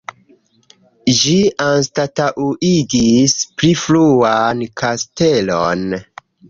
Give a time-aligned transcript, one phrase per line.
[1.19, 1.35] Ĝi
[1.67, 5.89] anstataŭigis pli fruan kastelon.